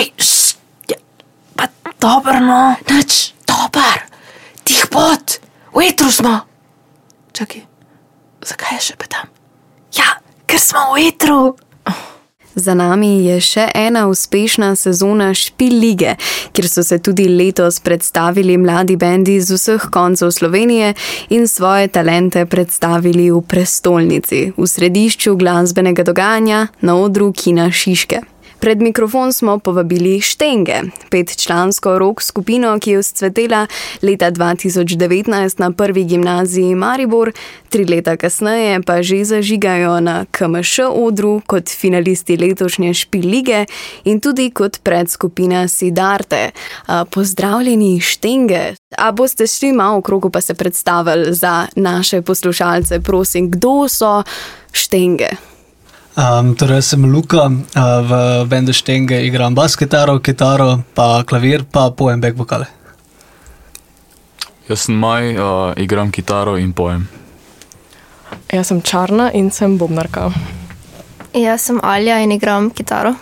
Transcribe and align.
Hej, 0.00 0.12
šš, 0.16 0.56
ja, 0.88 0.96
pa 1.56 1.66
dobro, 2.00 2.40
no. 2.40 2.72
Nič, 2.88 3.34
dober, 3.44 4.00
tih 4.64 4.86
pot, 4.88 5.36
vetru 5.76 6.08
smo. 6.08 6.38
Čakaj, 7.36 7.60
zakaj 8.40 8.78
je 8.78 8.86
še 8.86 8.96
petam? 8.96 9.28
Ja, 9.92 10.16
ker 10.48 10.56
smo 10.56 10.94
v 10.94 11.04
vetru. 11.04 11.36
Za 12.56 12.72
nami 12.72 13.28
je 13.28 13.36
še 13.44 13.68
ena 13.76 14.06
uspešna 14.08 14.72
sezona 14.72 15.34
Špil 15.36 15.76
lige, 15.84 16.16
kjer 16.56 16.72
so 16.72 16.80
se 16.80 16.96
tudi 17.04 17.28
letos 17.28 17.82
predstavili 17.84 18.56
mladi 18.56 18.96
bendi 18.96 19.36
z 19.36 19.60
vseh 19.60 19.84
koncev 19.92 20.32
Slovenije 20.32 20.94
in 21.28 21.44
svoje 21.44 21.92
talente 21.92 22.48
predstavili 22.48 23.28
v 23.28 23.44
prestolnici, 23.44 24.46
v 24.56 24.64
središču 24.64 25.36
glasbenega 25.36 26.08
dogajanja 26.08 26.70
na 26.80 26.96
odru 26.96 27.34
Kina 27.36 27.68
Šiške. 27.68 28.39
Pred 28.60 28.82
mikrofon 28.82 29.32
smo 29.32 29.58
povabili 29.58 30.20
Štenge, 30.20 30.82
petčlansko 31.08 31.98
rok 31.98 32.20
skupino, 32.22 32.74
ki 32.76 32.90
je 32.90 32.98
vzcvetela 33.00 33.66
leta 34.02 34.30
2019 34.30 35.60
na 35.60 35.70
prvi 35.72 36.04
gimnaziji 36.04 36.74
Maribor, 36.74 37.32
tri 37.72 37.84
leta 37.88 38.16
kasneje 38.20 38.82
pa 38.84 39.00
že 39.02 39.24
zažigajo 39.24 40.00
na 40.00 40.24
KMŠ 40.30 40.92
odru 40.92 41.40
kot 41.46 41.72
finalisti 41.72 42.36
letošnje 42.36 42.94
Špilige 42.94 43.64
in 44.04 44.20
tudi 44.20 44.50
kot 44.50 44.82
predskupina 44.84 45.68
Sidarte. 45.68 46.50
Pozdravljeni 47.10 48.00
Štenge. 48.00 48.74
A 48.98 49.12
boste 49.12 49.46
šli 49.46 49.72
malo 49.72 49.98
v 49.98 50.02
krogu 50.02 50.30
pa 50.30 50.40
se 50.40 50.54
predstavili 50.54 51.34
za 51.34 51.66
naše 51.76 52.22
poslušalce, 52.22 53.00
prosim, 53.00 53.50
kdo 53.50 53.88
so 53.88 54.22
Štenge? 54.72 55.49
Um, 56.20 56.52
torej, 56.52 56.82
sem 56.82 57.00
Luka, 57.00 57.48
uh, 57.48 58.04
v 58.04 58.44
bendu 58.44 58.76
Štenge 58.76 59.24
igram 59.24 59.54
bas 59.56 59.72
kitaro, 59.72 60.20
kitaro, 60.20 60.84
pa 60.92 61.24
klavir, 61.24 61.64
pa 61.64 61.88
pojem 61.96 62.20
back 62.20 62.36
vokale. 62.36 62.68
Jaz 64.68 64.84
sem 64.84 65.00
Maj, 65.00 65.32
uh, 65.40 65.72
igram 65.80 66.12
kitaro 66.12 66.60
in 66.60 66.76
pojem. 66.76 67.08
Jaz 68.52 68.68
sem 68.68 68.82
Črna 68.84 69.32
in 69.32 69.48
sem 69.48 69.78
Bobnarka. 69.80 70.28
Jaz 71.32 71.64
sem 71.64 71.80
Alja 71.80 72.20
in 72.20 72.36
igram 72.36 72.68
kitaro. 72.68 73.16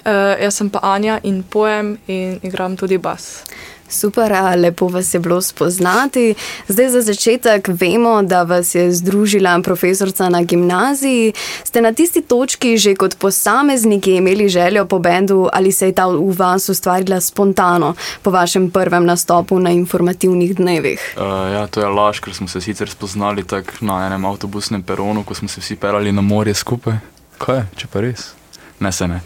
Uh, 0.00 0.40
jaz 0.40 0.56
sem 0.56 0.72
pa 0.72 0.80
Anja 0.96 1.20
in 1.22 1.44
pojem 1.44 1.98
in 2.08 2.40
igram 2.40 2.80
tudi 2.80 2.96
bas. 2.96 3.44
Super, 3.90 4.32
lepo 4.56 4.88
vas 4.88 5.14
je 5.14 5.20
bilo 5.20 5.40
spoznati. 5.42 6.34
Zdaj 6.68 6.88
za 6.88 7.00
začetek 7.02 7.68
vemo, 7.68 8.22
da 8.22 8.42
vas 8.42 8.74
je 8.74 8.92
združila 8.92 9.60
profesorica 9.62 10.28
na 10.28 10.42
gimnaziji. 10.42 11.32
Ste 11.64 11.82
na 11.82 11.92
tisti 11.92 12.22
točki 12.22 12.76
že 12.78 12.94
kot 12.94 13.18
posamezniki 13.18 14.14
imeli 14.16 14.48
željo 14.48 14.86
po 14.86 14.98
bendu 14.98 15.48
ali 15.52 15.72
se 15.72 15.86
je 15.86 15.92
ta 15.92 16.06
v 16.06 16.34
vas 16.38 16.68
ustvarila 16.68 17.20
spontano 17.20 17.94
po 18.22 18.30
vašem 18.30 18.70
prvem 18.70 19.06
nastopu 19.06 19.58
na 19.58 19.70
informativnih 19.70 20.56
dnevih? 20.56 21.14
Uh, 21.16 21.22
ja, 21.52 21.66
to 21.66 21.80
je 21.80 21.86
laž, 21.86 22.20
ker 22.20 22.34
smo 22.34 22.48
se 22.48 22.60
sicer 22.60 22.90
spoznali 22.90 23.44
tako 23.44 23.72
na 23.80 24.06
enem 24.06 24.24
avtobusnem 24.24 24.82
peronu, 24.82 25.24
ko 25.24 25.34
smo 25.34 25.48
se 25.48 25.60
vsi 25.60 25.76
perali 25.76 26.12
na 26.12 26.22
morje 26.22 26.54
skupaj. 26.54 26.98
Kaj 27.38 27.56
je, 27.56 27.66
če 27.76 27.86
pa 27.92 28.00
res? 28.00 28.32
Ne, 28.80 28.92
se 28.92 29.08
ne. 29.08 29.20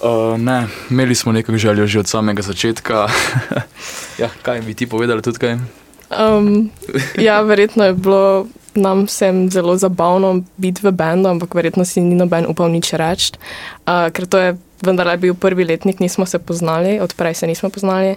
Uh, 0.00 0.40
ne, 0.40 0.66
imeli 0.90 1.14
smo 1.14 1.32
neko 1.32 1.56
željo 1.56 1.86
že 1.86 1.98
od 2.00 2.08
samega 2.08 2.42
začetka. 2.42 3.08
ja, 4.22 4.28
kaj 4.42 4.60
bi 4.60 4.74
ti 4.74 4.86
povedali 4.86 5.22
tudi 5.22 5.38
kaj? 5.38 5.58
Um, 6.10 6.70
ja, 7.18 7.40
verjetno 7.40 7.84
je 7.84 7.92
bilo 7.92 8.46
nam 8.74 9.04
vsem 9.04 9.50
zelo 9.50 9.76
zabavno 9.76 10.42
biti 10.56 10.80
v 10.86 10.92
bendu, 10.92 11.28
ampak 11.28 11.54
verjetno 11.54 11.84
si 11.84 12.00
ni 12.00 12.14
noben 12.14 12.46
upal 12.48 12.70
nič 12.70 12.92
reči, 12.94 13.36
uh, 13.86 14.08
ker 14.10 14.26
to 14.26 14.38
je 14.38 14.56
vendar 14.82 15.10
bil 15.18 15.34
prvi 15.34 15.64
letnik, 15.64 16.00
nismo 16.00 16.26
se 16.26 16.38
poznali, 16.38 17.00
odprej 17.00 17.34
se 17.34 17.46
nismo 17.46 17.70
poznali. 17.70 18.16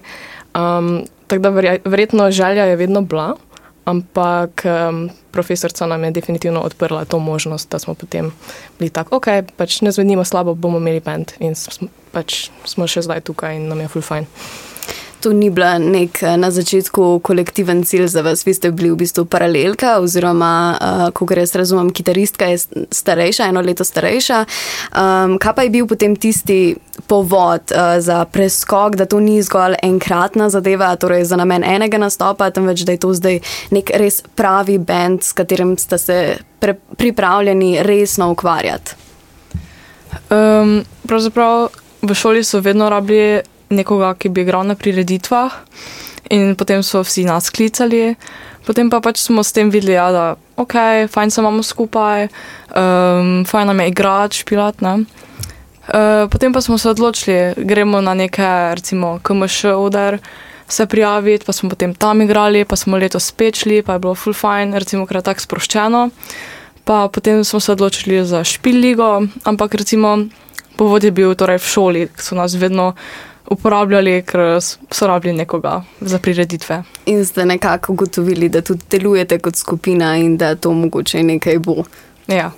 Um, 0.56 1.04
tako 1.28 1.42
da 1.42 1.50
verjetno 1.86 2.32
želja 2.32 2.66
je 2.66 2.76
vedno 2.76 3.02
bila 3.02 3.36
ampak 3.86 4.66
um, 4.66 5.10
profesorica 5.32 5.86
nam 5.86 6.04
je 6.04 6.12
definitivno 6.12 6.62
odprla 6.62 7.06
to 7.06 7.20
možnost, 7.20 7.72
da 7.72 7.80
smo 7.80 7.94
potem 7.94 8.32
bili 8.80 8.90
tako, 8.90 9.18
ok, 9.18 9.28
pač 9.58 9.82
ne 9.82 9.92
zvenimo 9.92 10.26
slabo, 10.26 10.56
bomo 10.56 10.78
imeli 10.78 11.00
bend 11.00 11.36
in 11.40 11.56
smo, 11.56 11.90
pač 12.12 12.50
smo 12.66 12.88
še 12.88 13.04
zdaj 13.04 13.26
tukaj 13.28 13.58
in 13.58 13.68
nam 13.68 13.82
je 13.84 13.92
full 13.92 14.06
fine 14.06 14.28
to 15.24 15.32
ni 15.34 15.50
bila 15.50 15.80
nek 15.80 16.20
eh, 16.24 16.36
na 16.38 16.52
začetku 16.52 17.24
kolektiven 17.24 17.84
cilj 17.88 18.12
za 18.12 18.22
vas, 18.22 18.44
vi 18.44 18.54
ste 18.54 18.72
bili 18.76 18.92
v 18.92 19.00
bistvu 19.00 19.24
paralelka, 19.26 19.96
oziroma, 20.04 20.52
uh, 20.76 21.04
ko 21.16 21.26
gre 21.30 21.46
jaz 21.46 21.56
razumem, 21.56 21.94
kitaristka 21.96 22.50
je 22.52 22.60
starejša, 22.92 23.48
eno 23.48 23.64
leto 23.64 23.88
starejša. 23.88 24.44
Um, 24.92 25.38
kaj 25.40 25.56
pa 25.56 25.64
je 25.64 25.72
bil 25.72 25.88
potem 25.88 26.18
tisti 26.20 26.76
povod 27.08 27.72
uh, 27.72 28.00
za 28.00 28.26
preskok, 28.26 28.96
da 28.96 29.06
to 29.06 29.20
ni 29.20 29.42
zgolj 29.42 29.76
enkratna 29.84 30.50
zadeva, 30.50 30.96
torej 30.96 31.26
za 31.26 31.36
namen 31.36 31.64
enega 31.64 31.98
nastopa, 31.98 32.50
temveč 32.50 32.86
da 32.88 32.96
je 32.96 33.02
to 33.04 33.14
zdaj 33.14 33.40
nek 33.72 33.92
res 34.00 34.22
pravi 34.36 34.78
bend, 34.78 35.24
s 35.24 35.34
katerim 35.34 35.78
ste 35.78 35.98
se 35.98 36.20
pripravljeni 36.98 37.84
resno 37.84 38.32
ukvarjati? 38.32 38.96
Um, 40.30 40.84
pravzaprav 41.08 41.68
v 42.02 42.16
šoli 42.16 42.44
so 42.44 42.60
vedno 42.60 42.90
rabili 42.90 43.42
nekoga, 43.74 44.14
ki 44.14 44.30
bi 44.30 44.44
igral 44.46 44.66
na 44.68 44.76
prireditvah, 44.76 45.54
in 46.30 46.56
potem 46.56 46.84
so 46.84 47.04
vsi 47.04 47.26
nas 47.26 47.50
klicali. 47.50 48.16
Potem 48.64 48.88
pa 48.90 49.02
pač 49.04 49.20
smo 49.20 49.44
s 49.44 49.52
tem 49.52 49.68
videli, 49.70 49.98
ja, 49.98 50.08
da 50.12 50.24
je 50.24 50.36
ok, 50.56 50.76
fajn 51.12 51.32
se 51.32 51.42
imamo 51.42 51.64
skupaj, 51.64 52.28
um, 52.72 53.44
fajn 53.44 53.68
nam 53.68 53.80
je 53.80 53.88
igrati, 53.92 54.38
špilat. 54.38 54.80
Uh, 55.84 56.30
potem 56.32 56.54
pa 56.54 56.62
smo 56.62 56.78
se 56.78 56.90
odločili, 56.90 57.54
gremo 57.58 58.02
na 58.02 58.14
neke, 58.14 58.46
recimo, 58.76 59.20
KMŠ 59.24 59.66
odr, 59.76 60.18
se 60.68 60.86
prijaviti, 60.86 61.46
pa 61.46 61.52
smo 61.52 61.70
potem 61.70 61.96
tam 61.96 62.22
igrali, 62.22 62.66
pa 62.66 62.76
smo 62.76 62.98
letos 62.98 63.26
spečli, 63.26 63.82
pa 63.82 63.94
je 63.94 64.00
bilo 64.00 64.16
full 64.16 64.34
fajn, 64.34 64.74
recimo, 64.74 65.08
je 65.12 65.22
tako 65.22 65.40
sproščeno. 65.40 66.10
Pa 66.84 67.08
potem 67.08 67.44
smo 67.44 67.60
se 67.60 67.72
odločili 67.72 68.26
za 68.26 68.44
špil 68.44 68.80
ligo, 68.80 69.22
ampak 69.44 69.76
recimo 69.76 70.18
povod 70.76 71.04
je 71.04 71.12
bil 71.12 71.36
torej 71.36 71.58
v 71.58 71.68
šoli, 71.68 72.08
ki 72.16 72.24
so 72.24 72.36
nas 72.36 72.56
vedno 72.56 72.94
uporabljali, 73.52 74.24
ker 74.26 74.60
so 74.64 75.08
rabili 75.08 75.34
nekoga 75.34 75.84
za 76.02 76.20
prireditve. 76.20 76.84
In 77.06 77.26
ste 77.26 77.46
nekako 77.46 77.94
ugotovili, 77.94 78.50
da 78.50 78.62
tudi 78.62 78.84
delujete 78.90 79.40
kot 79.40 79.56
skupina 79.56 80.16
in 80.18 80.38
da 80.38 80.56
to 80.56 80.74
mogoče 80.74 81.24
nekaj 81.24 81.60
bo. 81.60 81.84
Ja. 82.28 82.52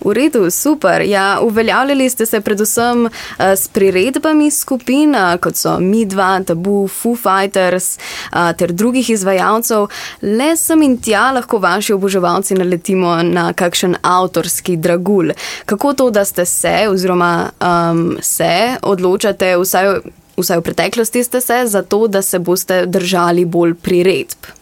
V 0.00 0.12
redu, 0.12 0.50
super. 0.50 1.02
Ja, 1.02 1.38
uveljavljali 1.42 2.10
ste 2.10 2.26
se 2.26 2.40
predvsem 2.40 3.04
uh, 3.04 3.10
s 3.38 3.68
priredbami 3.68 4.50
skupin, 4.50 5.14
uh, 5.14 5.36
kot 5.40 5.56
so 5.56 5.78
Mi-2, 5.80 6.44
Tabu, 6.44 6.88
Foo 6.88 7.16
Fighters 7.16 7.98
uh, 7.98 8.52
ter 8.56 8.72
drugih 8.72 9.10
izvajalcev. 9.10 9.88
Le 10.22 10.56
sem 10.56 10.82
in 10.82 10.98
tja 11.02 11.30
lahko 11.32 11.58
vaši 11.58 11.92
oboževalci 11.96 12.54
naletimo 12.54 13.16
na 13.22 13.52
kakšen 13.52 13.96
avtorski 14.02 14.76
dragul. 14.76 15.32
Kako 15.66 15.92
to, 15.92 16.10
da 16.10 16.24
ste 16.24 16.44
se 16.44 16.86
oziroma 16.90 17.50
um, 17.60 18.16
se 18.22 18.76
odločate, 18.82 19.56
vsaj, 19.56 19.98
vsaj 20.36 20.58
v 20.58 20.62
preteklosti 20.62 21.24
ste 21.24 21.40
se, 21.40 21.62
za 21.66 21.82
to, 21.82 22.06
da 22.06 22.22
se 22.22 22.38
boste 22.38 22.84
držali 22.86 23.44
bolj 23.44 23.74
priredb? 23.74 24.52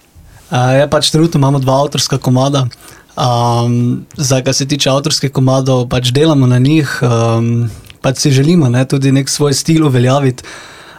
Uh, 0.51 0.79
ja, 0.79 0.89
pač 0.89 1.11
trenutno 1.11 1.39
imamo 1.39 1.59
dva 1.59 1.81
avtorska 1.83 2.19
komada. 2.19 2.67
Um, 3.15 4.07
zdaj, 4.17 4.43
kar 4.45 4.55
se 4.55 4.67
tiče 4.67 4.91
avtorskih 4.91 5.31
komadov, 5.33 5.87
pač 5.89 6.11
delamo 6.11 6.47
na 6.51 6.59
njih, 6.59 6.99
um, 7.03 7.71
pač 8.03 8.25
si 8.25 8.33
želimo 8.35 8.69
ne, 8.69 8.83
tudi 8.85 9.13
nek 9.15 9.31
svoj 9.31 9.55
stil 9.55 9.87
uveljaviti. 9.87 10.43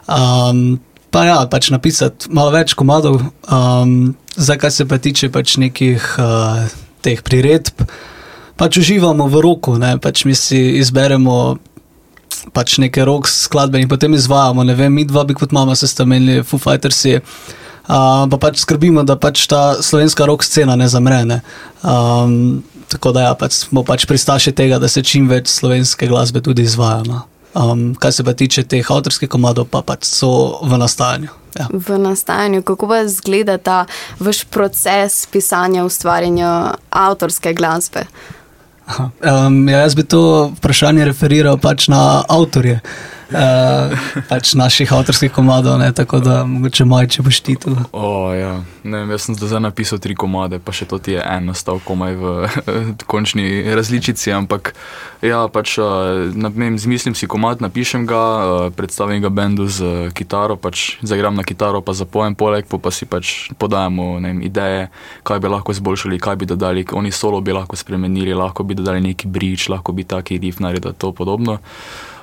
Um, 0.08 0.80
pa 1.12 1.26
ja, 1.26 1.42
pač 1.52 1.70
napisati 1.76 2.32
malo 2.32 2.54
več 2.56 2.74
komadov, 2.74 3.20
um, 3.52 4.16
zdaj, 4.36 4.58
kar 4.64 4.72
se 4.72 4.88
pa 4.88 4.98
tiče 4.98 5.30
pač 5.32 5.58
nekih 5.60 6.08
uh, 6.22 6.64
teh 7.04 7.20
priredb, 7.20 7.84
pač 8.56 8.80
uživamo 8.80 9.28
v 9.28 9.44
roku, 9.44 9.76
ne, 9.82 9.98
pač 10.00 10.24
mi 10.26 10.36
si 10.36 10.80
izberemo. 10.80 11.58
Pač 12.54 12.76
nekaj 12.78 13.08
rok 13.08 13.26
skladbe 13.26 13.80
in 13.82 13.90
potem 13.90 14.14
izvajamo. 14.14 14.62
Ne 14.64 14.76
vem, 14.78 14.94
mi 14.94 15.02
dva 15.10 15.24
bi 15.26 15.34
kot 15.34 15.50
mama 15.56 15.74
se 15.76 15.88
stamenili, 15.90 16.44
Foo 16.46 16.62
Fighters 16.62 17.00
je 17.06 17.18
uh, 17.18 17.65
pa 17.88 18.38
pač 18.42 18.60
skrbimo, 18.64 19.04
da 19.06 19.18
pač 19.20 19.46
ta 19.48 19.76
slovenska 19.82 20.26
rock 20.26 20.44
scena 20.44 20.76
ne 20.76 20.88
zamre. 20.90 21.24
Ne? 21.26 21.42
Um, 21.84 22.64
tako 22.90 23.12
da 23.12 23.30
ja, 23.30 23.36
pač 23.38 23.66
smo 23.66 23.84
pač 23.86 24.06
pristaši 24.10 24.54
tega, 24.56 24.80
da 24.80 24.90
se 24.92 25.04
čim 25.06 25.30
več 25.30 25.50
slovenske 25.54 26.10
glasbe 26.10 26.42
tudi 26.46 26.66
izvaja. 26.66 27.04
No? 27.08 27.24
Um, 27.56 27.94
kar 27.96 28.12
se 28.12 28.24
pa 28.24 28.34
tiče 28.36 28.66
teh 28.68 28.92
avtorskih 28.92 29.30
komadov, 29.32 29.70
pa 29.72 29.84
pač 29.86 30.08
so 30.10 30.60
v 30.66 30.80
nastajanju. 30.82 31.32
Ja. 31.56 31.70
V 31.72 31.98
nastajanju, 32.02 32.66
kako 32.68 32.90
pa 32.92 33.00
izgleda 33.06 33.56
ta 33.58 33.86
vaš 34.20 34.44
proces 34.52 35.24
pisanja, 35.32 35.86
ustvarjanja 35.88 36.76
avtorske 36.92 37.54
glasbe? 37.56 38.04
Um, 39.00 39.64
ja, 39.70 39.86
jaz 39.86 39.96
bi 39.96 40.04
to 40.04 40.52
vprašanje 40.58 41.08
referiral 41.08 41.58
pač 41.58 41.88
na 41.90 42.26
avtorje. 42.28 42.82
uh, 42.84 43.16
pač 44.30 44.54
naših 44.54 44.92
avtorskih 44.94 45.32
komadov, 45.34 45.80
ne, 45.80 45.90
tako 45.94 46.20
da 46.20 46.44
mogoče 46.46 46.86
moj, 46.86 47.08
če 47.10 47.26
boš 47.26 47.40
ti 47.42 47.56
tu. 47.58 47.74
O, 47.92 48.30
ja. 48.34 48.62
ne, 48.84 49.02
vem, 49.02 49.14
jaz 49.16 49.26
sem 49.26 49.38
zdaj 49.38 49.64
napisal 49.66 50.00
tri 50.02 50.16
komade, 50.18 50.60
pa 50.62 50.76
še 50.76 50.86
to 50.90 51.00
ti 51.02 51.16
je 51.16 51.24
en 51.24 51.50
nastal 51.50 51.82
komaj 51.86 52.18
v 52.22 52.26
končni 53.10 53.66
različici, 53.76 54.32
ampak 54.36 54.76
ja, 55.26 55.46
pač 55.50 55.78
ne 56.36 56.54
vem, 56.54 56.78
zmislim 56.78 57.18
si 57.18 57.30
komad, 57.30 57.64
napišem 57.66 58.06
ga, 58.10 58.24
predstavim 58.78 59.24
ga 59.26 59.34
bendu 59.34 59.66
z 59.66 60.10
kitaro, 60.14 60.60
pač 60.60 61.02
zagram 61.02 61.38
na 61.40 61.46
kitaro, 61.48 61.82
pa 61.82 61.98
zapojem 61.98 62.38
poleg, 62.38 62.70
pa, 62.70 62.78
pa 62.78 62.94
si 62.94 63.10
pač 63.10 63.50
podajamo 63.58 64.20
vem, 64.22 64.42
ideje, 64.46 64.90
kaj 65.26 65.42
bi 65.42 65.50
lahko 65.50 65.74
izboljšali, 65.74 66.22
kaj 66.22 66.42
bi 66.42 66.50
dodali, 66.50 66.86
oni 66.94 67.14
solo 67.14 67.42
bi 67.42 67.56
lahko 67.56 67.78
spremenili, 67.80 68.38
lahko 68.38 68.68
bi 68.68 68.78
dodali 68.78 69.02
neki 69.02 69.30
brič, 69.32 69.70
lahko 69.74 69.96
bi 69.98 70.06
taki 70.06 70.38
riff 70.42 70.62
naredili, 70.62 70.94
to 71.02 71.10
podobno. 71.16 71.58
Uh, 71.58 72.15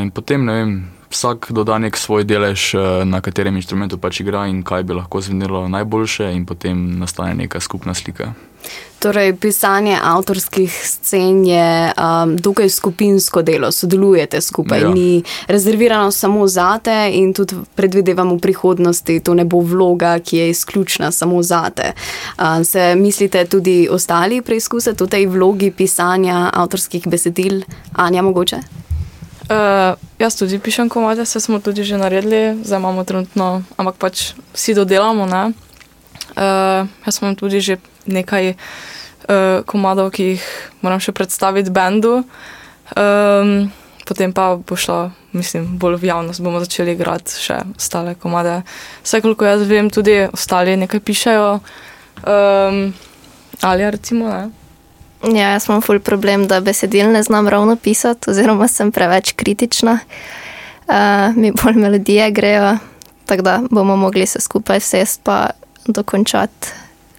in 0.00 0.10
potem, 0.10 0.44
ne 0.44 0.52
vem, 0.52 0.72
vsak 1.14 1.52
doda 1.54 1.78
nek 1.78 1.96
svoj 1.96 2.26
delež, 2.26 2.74
uh, 2.74 3.04
na 3.06 3.20
katerem 3.22 3.54
inštrumentu 3.56 3.98
pač 4.02 4.20
igra 4.20 4.46
in 4.50 4.64
kaj 4.66 4.82
bi 4.82 4.98
lahko 4.98 5.22
zvenelo 5.22 5.68
najboljše, 5.68 6.32
in 6.34 6.42
potem 6.46 6.98
nastane 6.98 7.34
neka 7.34 7.60
skupna 7.60 7.94
slika. 7.94 8.34
Torej, 8.98 9.34
pisanje 9.36 9.98
avtorskih 10.00 10.72
scen 10.72 11.44
je 11.44 11.92
um, 11.92 12.36
dokaj 12.40 12.70
skupinsko 12.72 13.42
delo, 13.44 13.68
sodelujete 13.72 14.40
skupaj, 14.40 14.80
ja. 14.80 14.88
ni 14.88 15.22
rezervirano 15.46 16.10
samo 16.10 16.46
za 16.48 16.78
te, 16.78 17.10
in 17.12 17.34
tudi 17.36 17.58
predvidevam 17.76 18.32
v 18.32 18.38
prihodnosti, 18.40 19.18
to 19.20 19.34
ne 19.36 19.44
bo 19.44 19.60
vloga, 19.60 20.16
ki 20.18 20.36
je 20.36 20.48
izključna 20.50 21.10
samo 21.12 21.42
za 21.42 21.68
te. 21.70 21.92
Um, 22.38 22.64
se 22.64 22.94
mislite 22.96 23.44
tudi 23.44 23.88
ostali 23.90 24.40
preizkusiti 24.42 25.04
v 25.04 25.08
tej 25.08 25.26
vlogi 25.26 25.70
pisanja 25.70 26.48
avtorskih 26.54 27.04
besedil, 27.08 27.60
Anja, 27.92 28.22
mogoče? 28.22 28.84
Uh, 29.44 29.92
jaz 30.18 30.38
tudi 30.40 30.56
pišem 30.56 30.88
komade, 30.88 31.24
vse 31.24 31.40
smo 31.40 31.60
tudi 31.60 31.84
že 31.84 32.00
naredili, 32.00 32.56
zdaj 32.64 32.80
imamo 32.80 33.04
trenutno, 33.04 33.60
ampak 33.76 34.00
pač 34.00 34.32
vsi 34.56 34.72
dodelamo. 34.72 35.28
Uh, 35.28 36.88
jaz 37.04 37.20
imam 37.20 37.36
tudi 37.36 37.60
že 37.60 37.76
nekaj 38.08 38.56
uh, 38.56 39.60
komadov, 39.68 40.16
ki 40.16 40.36
jih 40.36 40.44
moram 40.80 40.96
še 40.96 41.12
predstaviti 41.12 41.68
bendu. 41.68 42.24
Um, 42.96 43.68
potem 44.08 44.32
pa 44.32 44.56
bo 44.56 44.76
šlo, 44.76 45.12
mislim, 45.36 45.76
bolj 45.76 46.00
v 46.00 46.08
javnost, 46.08 46.40
bomo 46.40 46.60
začeli 46.64 46.96
igrati 46.96 47.36
še 47.36 47.60
ostale 47.76 48.16
komade. 48.16 48.62
Vse, 49.04 49.20
koliko 49.20 49.44
jaz 49.44 49.64
vem, 49.68 49.92
tudi 49.92 50.24
ostali 50.24 50.76
nekaj 50.80 51.00
pišajo. 51.04 51.60
Um, 52.24 52.96
ali 53.60 53.90
recimo, 53.92 54.28
ne. 54.32 54.63
Ja, 55.32 55.54
jaz 55.54 55.68
imam 55.68 55.80
ful 55.82 56.00
problem, 56.04 56.46
da 56.46 56.60
besedil 56.60 57.12
ne 57.12 57.22
znam 57.22 57.48
ravno 57.48 57.76
pisati, 57.76 58.30
oziroma 58.30 58.68
sem 58.68 58.92
preveč 58.92 59.32
kritična. 59.32 59.98
Uh, 60.88 61.36
mi 61.36 61.52
bolj 61.62 61.74
melodije 61.80 62.30
grejo, 62.30 62.76
tako 63.26 63.42
da 63.42 63.60
bomo 63.70 63.96
mogli 63.96 64.26
se 64.26 64.40
skupaj 64.40 64.80
sest 64.80 65.20
pa 65.24 65.50
dokončati, 65.86 66.68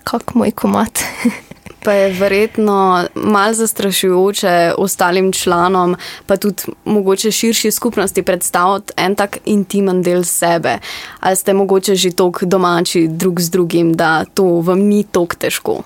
kak 0.04 0.34
moj 0.34 0.52
komat. 0.52 1.00
Pa 1.86 1.92
je 1.92 2.14
verjetno 2.14 3.06
malo 3.16 3.54
zastrašujoče 3.54 4.74
ostalim 4.78 5.32
članom, 5.32 5.96
pa 6.26 6.38
tudi 6.38 6.64
mogoče 6.86 7.32
širši 7.32 7.72
skupnosti 7.72 8.24
predstaviti 8.24 8.94
en 8.98 9.16
tak 9.16 9.38
intimen 9.46 10.02
del 10.02 10.24
sebe. 10.24 10.78
Ali 11.20 11.36
ste 11.36 11.54
mogoče 11.54 11.96
že 11.96 12.12
tako 12.12 12.46
domači 12.46 13.08
drug 13.08 13.42
z 13.42 13.50
drugim, 13.50 13.94
da 13.94 14.26
to 14.34 14.44
vam 14.44 14.80
ni 14.80 15.04
tako 15.04 15.36
težko? 15.36 15.82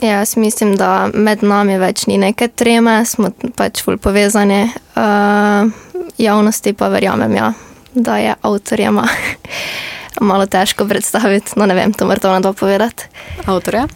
Ja, 0.00 0.08
jaz 0.08 0.36
mislim, 0.36 0.76
da 0.76 1.10
med 1.14 1.42
nami 1.42 1.76
več 1.78 2.06
ni 2.08 2.16
neke 2.18 2.48
treme, 2.48 3.02
smo 3.04 3.28
pač 3.56 3.82
bolj 3.84 3.98
povezani. 4.00 4.62
Uh, 4.96 5.68
javnosti 6.20 6.72
pa 6.72 6.88
verjamem, 6.88 7.34
ja, 7.36 7.52
da 7.94 8.16
je 8.16 8.34
avtorjema 8.42 9.04
malo 10.30 10.46
težko 10.46 10.86
predstaviti. 10.88 11.52
No, 11.60 11.66
ne 11.68 11.76
vem, 11.76 11.92
to 11.92 12.08
moram 12.08 12.32
na 12.32 12.40
to 12.40 12.52
povedati. 12.56 13.10
Avtorja? 13.44 13.86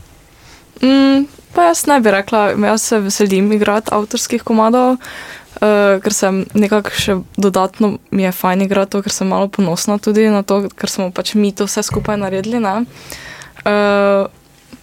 Mm, 0.83 1.25
pa 1.57 1.71
jaz 1.71 1.87
ne 1.89 2.01
bi 2.05 2.13
rekla, 2.13 2.51
jaz 2.53 2.83
se 2.83 3.01
veselim 3.01 3.53
igrati 3.57 3.95
avtorskih 3.97 4.45
komadov, 4.45 4.99
uh, 4.99 5.97
ker 6.05 6.13
sem 6.13 6.45
nekako 6.53 6.93
še 6.93 7.17
dodatno 7.37 7.95
mi 8.11 8.29
je 8.29 8.33
fajn 8.33 8.69
igrati 8.69 8.93
to, 8.93 9.03
ker 9.07 9.13
sem 9.13 9.33
malo 9.33 9.49
ponosna 9.49 9.97
tudi 9.97 10.29
na 10.29 10.45
to, 10.45 10.67
ker 10.69 10.91
smo 10.91 11.09
pač 11.17 11.33
mi 11.33 11.55
to 11.57 11.65
vse 11.65 11.87
skupaj 11.89 12.21
naredili 12.21 12.61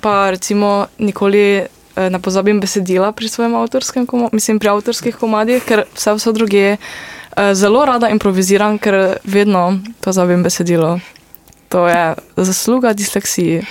pa 0.02 0.32
recimo 0.32 0.88
nikoli 0.98 1.64
eh, 1.96 2.10
ne 2.10 2.20
pozabim 2.20 2.60
besedila 2.60 3.12
pri 3.12 3.28
svojem 3.28 3.56
avtorskem, 3.56 4.08
mislim, 4.32 4.60
pri 4.60 4.70
avtorskih 4.70 5.16
komadih, 5.16 5.64
ker 5.64 5.86
vse 5.96 6.14
vse 6.18 6.34
druge 6.34 6.66
eh, 6.76 7.54
zelo 7.54 7.86
rada 7.86 8.10
improviziram, 8.10 8.78
ker 8.78 9.18
vedno 9.24 9.80
pozabim 10.02 10.44
besedilo. 10.44 11.00
To 11.72 11.88
je 11.88 12.16
zasluga 12.36 12.94
disleksiji. 12.94 13.62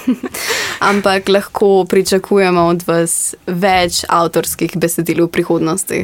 Ampak 0.90 1.28
lahko 1.28 1.84
pričakujemo 1.88 2.66
od 2.66 2.82
vas 2.86 3.34
več 3.46 4.04
avtorskih 4.08 4.76
besedil 4.76 5.24
v 5.24 5.30
prihodnosti. 5.32 6.02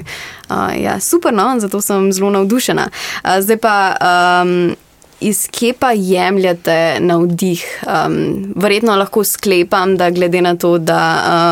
Uh, 0.49 0.73
ja, 0.81 0.97
super, 1.01 1.35
no, 1.37 1.53
zato 1.61 1.81
sem 1.85 2.09
zelo 2.13 2.31
navdušena. 2.31 2.89
Uh, 3.25 3.41
zdaj 3.45 3.61
pa. 3.61 3.75
Um, 4.01 4.77
iz 5.21 5.49
kje 5.51 5.73
pa 5.79 5.93
jemljete 5.93 6.97
navdih? 7.01 7.83
Um, 7.87 8.53
verjetno 8.57 8.97
lahko 8.97 9.25
sklepam, 9.25 9.97
da 9.97 10.11
glede 10.11 10.41
na 10.41 10.57
to, 10.57 10.79
da 10.79 11.03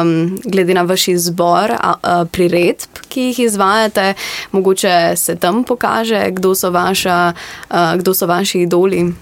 um, 0.02 0.38
glede 0.44 0.74
na 0.74 0.82
vaš 0.82 1.08
izbor 1.08 1.72
a, 1.72 1.94
a, 2.02 2.24
priredb, 2.32 3.02
ki 3.08 3.28
jih 3.28 3.38
izvajate, 3.38 4.14
mogoče 4.52 5.16
se 5.16 5.36
tam 5.36 5.64
pokaže, 5.64 6.30
kdo 6.30 6.54
so, 6.54 6.70
vaša, 6.70 7.32
a, 7.70 7.96
kdo 7.96 8.14
so 8.14 8.26
vaši 8.26 8.64
idoli. 8.64 9.12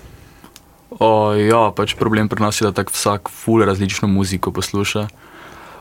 O, 0.91 1.35
ja, 1.35 1.71
pač 1.77 1.95
problem 1.99 2.29
pri 2.29 2.43
nas 2.43 2.61
je, 2.61 2.65
da 2.65 2.73
tako 2.73 2.95
vsak 2.95 3.31
ful 3.31 3.65
različno 3.65 4.09
muziko 4.09 4.53
posluša. 4.53 5.09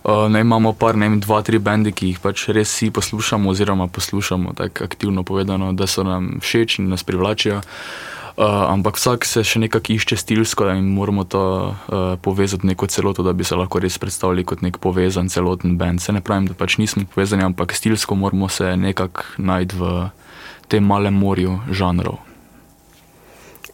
Uh, 0.06 0.28
ne, 0.30 0.42
imamo 0.42 0.74
pa 0.74 0.92
ne 0.94 1.08
vem, 1.10 1.20
dva, 1.20 1.42
tri 1.42 1.58
bendi, 1.58 1.90
ki 1.90 2.12
jih 2.12 2.18
pač 2.22 2.50
res 2.54 2.70
vsi 2.70 2.92
poslušamo, 2.94 3.50
oziroma 3.50 3.88
poslušamo 3.88 4.54
tako 4.54 4.84
aktivno 4.86 5.24
povedano, 5.24 5.72
da 5.74 5.88
so 5.88 6.04
nam 6.06 6.36
všeč 6.42 6.80
in 6.80 6.90
nas 6.94 7.04
privlačijo. 7.04 7.58
Uh, 7.58 8.16
Uh, 8.36 8.68
ampak 8.68 9.00
vsak 9.00 9.24
se 9.24 9.46
še 9.48 9.62
nekako 9.64 9.96
išče 9.96 10.18
stilsko 10.20 10.68
in 10.76 10.90
moramo 10.92 11.24
to 11.24 11.72
uh, 11.72 12.20
povezati 12.20 12.68
v 12.68 12.74
neko 12.74 12.88
celoto, 12.92 13.24
da 13.24 13.32
bi 13.32 13.48
se 13.48 13.56
lahko 13.56 13.80
res 13.80 13.96
predstavili 13.96 14.44
kot 14.44 14.60
nek 14.60 14.76
povezan 14.84 15.32
celoten 15.32 15.78
bend. 15.80 16.04
Se 16.04 16.12
ne 16.12 16.20
pravim, 16.20 16.50
da 16.52 16.54
pač 16.54 16.76
nismo 16.76 17.08
povezani, 17.08 17.48
ampak 17.48 17.72
stilsko 17.72 18.20
moramo 18.20 18.52
se 18.52 18.76
nekako 18.76 19.40
najti 19.40 19.80
v 19.80 20.10
tem 20.68 20.84
malem 20.84 21.16
morju 21.16 21.62
žanrov 21.72 22.35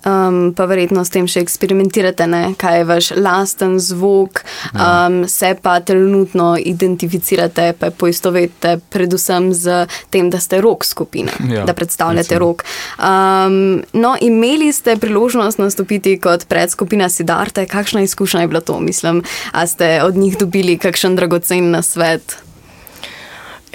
um, 0.05 0.53
pa 0.57 0.65
verjetno 0.65 1.03
s 1.05 1.13
tem 1.13 1.27
še 1.29 1.43
eksperimentirate, 1.45 2.27
ne? 2.27 2.41
kaj 2.59 2.77
je 2.77 2.87
vaš 2.89 3.09
lasten 3.17 3.77
zvok, 3.79 4.43
um, 4.73 5.21
se 5.29 5.53
pa 5.61 5.79
trenutno 5.79 6.55
identificirate, 6.57 7.71
pa 7.79 7.91
poistovetite 7.91 8.77
predvsem 8.89 9.51
z 9.53 9.85
tem, 10.09 10.29
da 10.29 10.39
ste 10.39 10.61
rok 10.61 10.85
skupina, 10.85 11.33
ja, 11.49 11.65
da 11.65 11.73
predstavljate 11.77 12.35
recimo. 12.35 12.39
rok. 12.39 12.65
Um, 12.97 13.83
no, 13.93 14.15
imeli 14.21 14.71
ste 14.73 14.97
priložnost 14.97 15.61
nastopiti 15.61 16.17
kot 16.21 16.47
predskupina 16.49 17.09
Sidarte, 17.09 17.65
kakšna 17.65 18.01
izkušnja 18.01 18.45
je 18.45 18.51
bila 18.51 18.61
to, 18.61 18.79
mislim, 18.79 19.23
a 19.51 19.67
ste 19.67 20.01
od 20.03 20.15
njih 20.15 20.37
dobili 20.37 20.77
kakšen 20.77 21.15
dragocen 21.15 21.71
nasvet? 21.71 22.37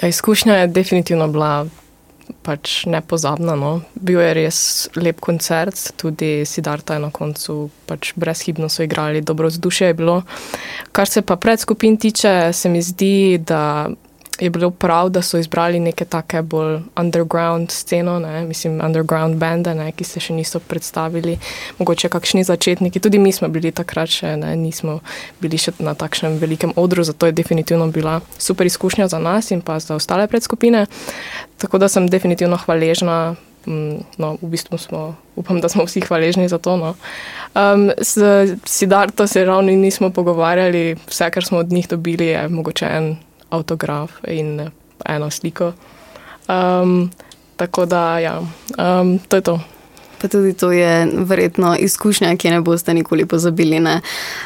Ja, 0.01 0.07
izkušnja 0.07 0.53
je 0.53 0.67
definitivno 0.67 1.27
bila 1.27 1.65
pač 2.43 2.85
nepozabna. 2.85 3.55
No. 3.55 3.71
Bil 3.95 4.21
je 4.21 4.33
res 4.37 4.59
lep 4.95 5.19
koncert, 5.23 5.75
tudi 5.97 6.45
Sidarta 6.45 6.97
je 6.97 7.05
na 7.05 7.11
koncu 7.11 7.69
pač 7.87 8.13
brezhibno 8.15 8.69
so 8.69 8.83
igrali, 8.83 9.21
dobro 9.21 9.47
vzdušje 9.47 9.87
je 9.87 9.97
bilo. 9.97 10.21
Kar 10.91 11.07
se 11.07 11.21
pa 11.21 11.35
pred 11.35 11.59
skupin 11.59 11.97
tiče, 11.97 12.53
se 12.53 12.69
mi 12.69 12.81
zdi, 12.81 13.37
da 13.37 13.89
je 14.39 14.49
bilo 14.49 14.71
prav, 14.71 15.09
da 15.09 15.21
so 15.21 15.37
izbrali 15.37 15.79
neke 15.79 16.05
take 16.05 16.41
bolj 16.41 16.79
underground 16.95 17.71
sceno, 17.71 18.19
ne? 18.19 18.45
mislim, 18.45 18.81
underground 18.85 19.35
bende, 19.35 19.73
ne? 19.75 19.91
ki 19.91 20.03
se 20.03 20.19
še 20.19 20.33
niso 20.33 20.59
predstavili, 20.59 21.37
mogoče 21.79 22.09
kakšni 22.09 22.43
začetniki. 22.43 22.99
Tudi 22.99 23.19
mi 23.19 23.31
smo 23.31 23.49
bili 23.49 23.71
takrat 23.71 24.13
še, 24.13 24.35
ne? 24.37 24.53
nismo 24.55 24.99
bili 25.41 25.57
še 25.57 25.73
na 25.79 25.95
takšnem 25.97 26.37
velikem 26.41 26.75
odru, 26.75 27.03
zato 27.03 27.25
je 27.25 27.35
definitivno 27.37 27.89
bila 27.93 28.19
super 28.37 28.69
izkušnja 28.69 29.07
za 29.07 29.19
nas 29.19 29.51
in 29.51 29.61
pa 29.61 29.79
za 29.79 29.95
ostale 29.95 30.27
predskupine. 30.27 30.85
Tako 31.57 31.81
da 31.81 31.89
sem 31.89 32.07
definitivno 32.07 32.57
hvaležna. 32.65 33.35
Mm, 33.67 33.99
no, 34.15 34.37
v 34.39 34.47
bistvu 34.47 34.77
smo, 34.79 35.17
upam, 35.35 35.57
da 35.59 35.67
smo 35.67 35.83
vsi 35.83 35.99
hvaležni 35.99 36.47
za 36.47 36.55
to. 36.55 36.77
No. 36.79 36.93
Um, 37.51 37.89
s 37.99 38.15
Sidarto 38.63 39.27
se 39.27 39.43
ravno 39.43 39.75
nismo 39.75 40.07
pogovarjali, 40.09 40.95
vse, 41.09 41.27
kar 41.35 41.43
smo 41.43 41.59
od 41.59 41.73
njih 41.75 41.89
dobili, 41.91 42.31
je 42.31 42.47
mogoče 42.47 42.87
en 42.87 43.17
avtograf 43.49 44.11
in 44.27 44.69
eno 45.05 45.29
sliko. 45.29 45.73
Um, 46.47 47.11
tako 47.55 47.85
da, 47.85 48.19
ja, 48.19 48.39
um, 48.39 49.19
to 49.27 49.35
je 49.35 49.41
to. 49.41 49.59
Pa 50.21 50.27
tudi 50.27 50.53
to 50.53 50.71
je 50.71 51.07
verjetno 51.13 51.75
izkušnja, 51.79 52.35
ki 52.35 52.49
ne 52.49 52.61
boste 52.61 52.93
nikoli 52.93 53.25
pozabili. 53.25 53.79
Ne? 53.79 54.01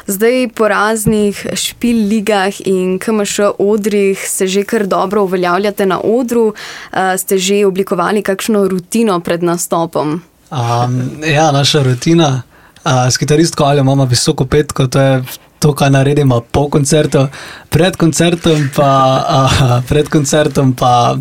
Zdaj 0.06 0.48
po 0.54 0.68
raznih 0.68 1.46
špil 1.54 1.96
ligah 2.08 2.52
in 2.64 2.98
KMŠ 2.98 3.56
odrih 3.58 4.20
se 4.28 4.46
že 4.46 4.64
kar 4.64 4.86
dobro 4.86 5.22
uveljavljate 5.22 5.86
na 5.86 6.00
odru. 6.04 6.46
Uh, 6.46 6.98
ste 7.16 7.38
že 7.38 7.66
oblikovali 7.66 8.22
kakšno 8.22 8.68
rutino 8.68 9.20
pred 9.20 9.42
nastopom? 9.42 10.20
Um, 10.50 11.24
ja, 11.24 11.52
naša 11.52 11.82
rutina. 11.82 12.42
Uh, 12.84 12.92
s 13.10 13.16
kitaristko 13.16 13.64
ali 13.64 13.80
imamo 13.80 14.04
visoko 14.04 14.44
petko, 14.44 14.86
to 14.86 15.00
je 15.00 15.22
to, 15.62 15.72
kar 15.78 15.92
naredimo 15.94 16.40
po 16.40 16.66
koncertu, 16.68 17.28
pred 17.70 17.96
koncertom 17.96 18.66
pa, 18.74 18.90
uh, 19.22 19.78
pred 19.88 20.10
koncertom 20.10 20.74
pa 20.74 21.14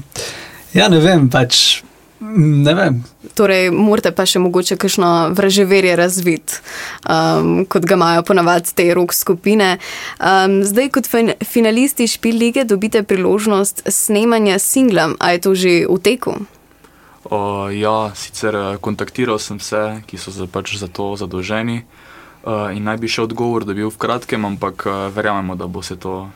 ja, 0.74 0.90
ne 0.90 0.98
vem, 1.04 1.30
pač 1.30 1.84
ne 2.22 2.74
vem. 2.74 3.02
Torej, 3.38 3.70
morate 3.74 4.12
pa 4.14 4.26
še 4.30 4.42
mogoče 4.42 4.78
kakšno 4.82 5.12
vraževerje 5.38 5.94
razviti, 5.98 6.60
um, 7.06 7.64
kot 7.70 7.86
ga 7.86 7.98
imajo 7.98 8.26
ponavadi 8.28 8.74
te 8.78 8.88
rok 8.98 9.14
skupine. 9.14 9.76
Um, 10.18 10.62
zdaj, 10.66 10.90
kot 10.98 11.10
fin 11.10 11.34
finalisti 11.46 12.10
Špil 12.10 12.42
lige, 12.42 12.66
dobite 12.66 13.06
priložnost 13.06 13.86
snemanja 13.90 14.60
singla, 14.62 15.12
a 15.22 15.34
je 15.38 15.44
to 15.46 15.56
že 15.58 15.74
v 15.86 15.98
teku? 16.02 16.38
O, 17.30 17.70
ja, 17.70 18.12
sicer 18.18 18.58
kontaktiral 18.82 19.38
sem 19.40 19.62
vse, 19.62 20.02
ki 20.10 20.18
so 20.18 20.34
za, 20.34 20.50
pač 20.50 20.76
za 20.82 20.90
to 20.90 21.14
zadolženi. 21.18 21.86
Uh, 21.86 22.01
in 22.76 22.84
naj 22.84 22.98
bi 22.98 23.10
še 23.12 23.26
odgovor 23.28 23.66
dobil 23.66 23.90
v 23.90 23.98
kratkem, 24.02 24.46
ampak 24.46 24.86
uh, 24.90 24.94
verjamemo, 25.14 25.56
da 25.56 25.68
bo 25.68 25.84
se 25.86 25.96
to 25.96 26.30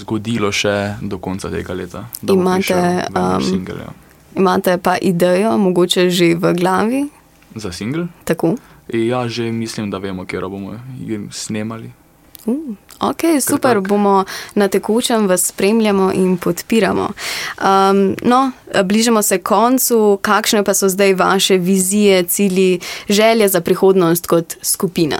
zgodilo 0.00 0.50
še 0.52 0.98
do 1.02 1.18
konca 1.22 1.50
tega 1.50 1.74
leta. 1.74 2.06
Imate, 2.22 3.06
um, 3.14 3.42
single, 3.42 3.86
ja. 3.86 3.92
imate 4.34 4.78
pa 4.82 4.96
idejo, 4.98 5.54
mogoče 5.58 6.10
že 6.10 6.34
v 6.34 6.54
glavi? 6.58 7.06
Za 7.54 7.72
single? 7.72 8.08
Tako. 8.24 8.56
Ja, 8.90 9.28
že 9.28 9.52
mislim, 9.52 9.90
da 9.90 9.98
vemo, 10.02 10.26
kje 10.26 10.40
bomo 10.48 10.74
jih 10.98 11.28
snemali. 11.30 11.92
Uh, 12.46 12.74
ok, 13.00 13.22
super, 13.40 13.80
bomo 13.80 14.24
na 14.54 14.68
tekočem 14.68 15.26
vas 15.26 15.46
spremljamo 15.46 16.12
in 16.14 16.36
podpiramo. 16.36 17.08
Um, 17.08 18.16
no, 18.22 18.50
bližamo 18.84 19.22
se 19.22 19.38
koncu. 19.38 20.18
Kakšne 20.22 20.64
pa 20.64 20.74
so 20.74 20.88
zdaj 20.88 21.14
vaše 21.14 21.56
vizije, 21.56 22.22
cilji, 22.22 22.80
želje 23.08 23.48
za 23.48 23.60
prihodnost 23.60 24.26
kot 24.26 24.56
skupina? 24.62 25.18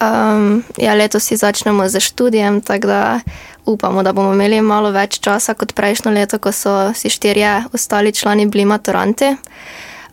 Um, 0.00 0.64
ja, 0.76 0.94
letos 0.94 1.24
si 1.24 1.36
začnemo 1.36 1.88
z 1.88 2.00
študijem, 2.00 2.60
tako 2.60 2.86
da 2.86 3.20
upamo, 3.66 4.02
da 4.02 4.12
bomo 4.12 4.34
imeli 4.34 4.60
malo 4.60 4.90
več 4.90 5.18
časa 5.20 5.54
kot 5.54 5.72
prejšnjo 5.74 6.12
leto, 6.12 6.38
ko 6.38 6.52
so 6.52 6.92
si 6.94 7.10
štirje 7.10 7.64
ostali 7.72 8.12
člani 8.12 8.46
bili 8.46 8.64
maturanti. 8.64 9.36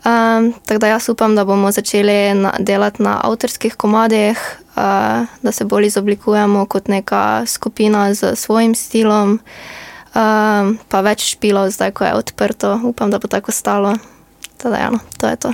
Um, 0.04 0.54
tako 0.66 0.80
da 0.80 0.88
jaz 0.88 1.10
upam, 1.10 1.36
da 1.36 1.46
bomo 1.46 1.72
začeli 1.72 2.34
na, 2.34 2.54
delati 2.60 3.04
na 3.04 3.22
avtorskih 3.24 3.76
komadih, 3.76 4.40
uh, 4.76 5.28
da 5.42 5.52
se 5.52 5.66
bolj 5.66 5.86
izoblikujemo 5.86 6.66
kot 6.66 6.88
neka 6.88 7.46
skupina 7.46 8.14
z 8.14 8.36
svojim 8.36 8.76
stilom, 8.76 9.40
um, 10.16 10.78
pa 10.90 11.02
več 11.02 11.24
špilov, 11.32 11.72
zdaj 11.72 11.92
ko 11.92 12.04
je 12.04 12.18
odprto, 12.20 12.80
upam, 12.84 13.12
da 13.12 13.20
bo 13.20 13.32
tako 13.32 13.56
stalo. 13.56 13.94
Teda, 14.58 14.78
ja, 14.78 14.90
no, 14.92 15.00
to 15.18 15.28
je 15.28 15.36
to. 15.36 15.54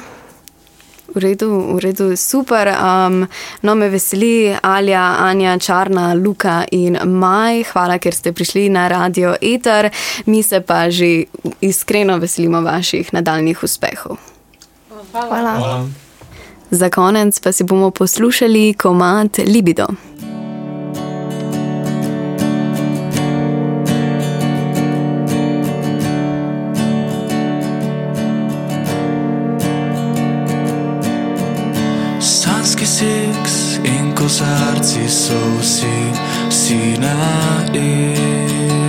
V 1.13 1.21
redu, 1.21 1.49
v 1.77 1.79
redu, 1.81 2.17
super. 2.17 2.69
Um, 2.73 3.27
no, 3.61 3.75
me 3.75 3.89
veseli, 3.89 4.57
Alja, 4.61 5.17
Anja, 5.25 5.57
Črna, 5.57 6.13
Luka 6.13 6.65
in 6.71 6.97
Maj. 7.05 7.63
Hvala, 7.73 7.97
ker 7.97 8.13
ste 8.13 8.33
prišli 8.33 8.69
na 8.69 8.87
Radio 8.89 9.33
Eter. 9.41 9.89
Mi 10.25 10.41
se 10.43 10.61
pa 10.61 10.89
že 10.89 11.25
iskreno 11.61 12.17
veselimo 12.17 12.61
vaših 12.61 13.13
nadaljnih 13.13 13.63
uspehov. 13.63 14.38
Hvala. 15.11 15.27
Hvala. 15.27 15.57
Hvala. 15.57 15.89
Za 16.71 16.89
konec 16.89 17.39
pa 17.39 17.51
si 17.51 17.63
bomo 17.63 17.91
poslušali 17.91 18.73
komat 18.73 19.37
Libido. 19.37 19.87
Sanski 32.19 32.85
seks 32.85 33.77
in 33.83 34.15
kozarci 34.15 35.09
so 35.09 35.33
vsi, 35.61 35.85
vsi 36.49 36.97
na 37.01 37.15
X. 37.73 38.88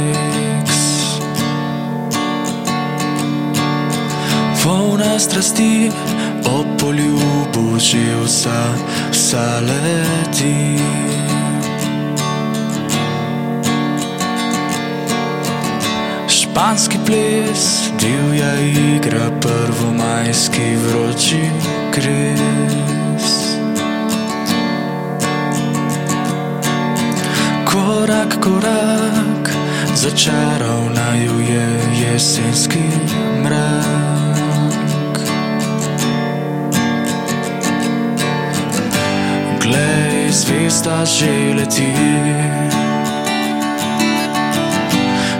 Volna 4.70 5.18
strasti 5.18 5.90
ob 6.46 6.66
poljubu 6.78 7.78
že 7.78 8.14
vsa, 8.22 8.62
vsa 9.10 9.60
leti. 9.66 10.78
Španski 16.28 16.98
ples, 17.06 17.90
divja 17.98 18.54
igra, 18.62 19.30
prvomajski 19.42 20.78
vroči 20.86 21.50
kres. 21.90 23.58
Korak, 27.66 28.38
korak, 28.38 29.50
začaral 29.94 30.94
naju 30.94 31.40
je 31.42 31.66
jesenski 32.02 32.86
Zvezda 40.30 41.04
že 41.04 41.54
leti, 41.54 41.92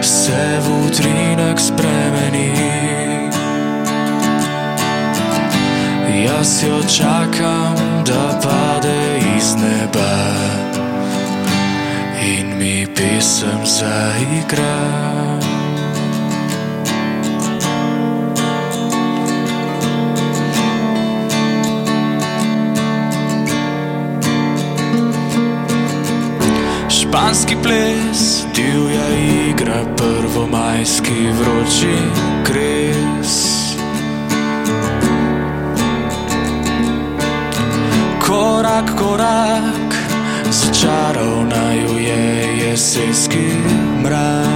se 0.03 0.59
v 0.61 0.87
utrinek 0.87 1.61
spremeni. 1.61 2.53
Jaz 6.27 6.63
jo 6.63 6.83
čakam, 6.83 8.03
da 8.07 8.41
pade 8.43 9.19
iz 9.39 9.55
neba 9.55 10.15
in 12.21 12.59
mi 12.59 12.87
pesem 12.87 13.67
zaigra. 13.67 15.30
Španski 27.31 27.57
ples, 27.63 28.45
divja 28.55 29.09
igra, 29.51 29.85
prvomajski 29.97 31.29
vroči 31.39 31.97
kres. 32.45 33.35
Korak, 38.27 38.91
korak, 38.99 39.95
začaral 40.51 41.47
naju 41.47 41.99
je 41.99 42.59
jesenski 42.59 43.47
mrak. 44.03 44.50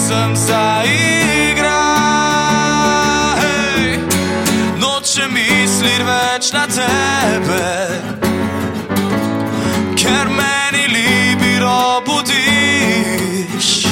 Mi 0.00 0.06
pesem 0.06 0.36
zaigra. 0.36 1.80
Hey, 3.40 3.98
noče 4.78 5.28
misli 5.28 6.04
več 6.04 6.52
na 6.52 6.66
tebe, 6.66 7.68
ker 9.96 10.28
meni 10.28 10.86
libiro 10.88 12.02
budiš. 12.06 13.86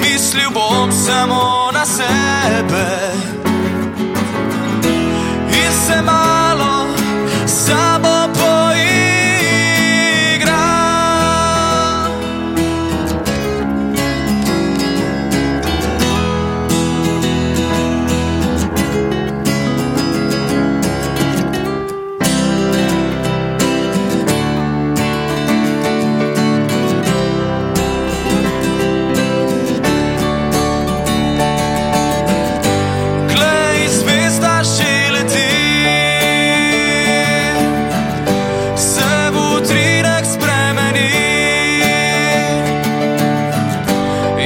Mislil 0.00 0.50
bom 0.50 0.92
samo 0.92 1.70
na 1.72 1.84
sebe. 1.86 3.11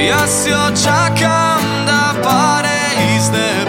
Ja 0.07 0.27
si 0.27 0.49
očakam 0.53 1.85
da 1.85 2.13
pare 2.23 2.79
iz 3.15 3.29
neba 3.29 3.66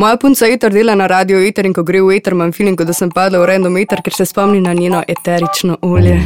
Moja 0.00 0.16
punca 0.16 0.46
Eter 0.48 0.72
dela 0.72 0.94
na 0.94 1.06
radio 1.06 1.36
Eter 1.44 1.66
in 1.66 1.74
ko 1.76 1.82
gre 1.84 2.00
v 2.00 2.16
Eter, 2.16 2.32
imam 2.32 2.52
feeling, 2.56 2.72
da 2.72 2.92
sem 2.96 3.10
padla 3.12 3.36
v 3.36 3.44
random 3.50 3.76
Eter, 3.76 4.00
ker 4.00 4.16
se 4.16 4.24
spomni 4.24 4.56
na 4.64 4.72
njeno 4.72 5.04
eterično 5.04 5.76
olje. 5.82 6.16